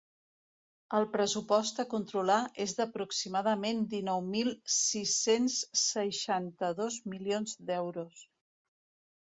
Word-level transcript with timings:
El 0.99 1.03
pressupost 1.15 1.81
a 1.83 1.85
controlar 1.91 2.37
és 2.65 2.73
d'aproximadament 2.79 3.83
dinou 3.93 4.25
mil 4.31 4.51
sis-cents 4.77 5.61
seixanta-dos 5.85 7.01
milions 7.13 7.57
d'euros. 7.71 8.27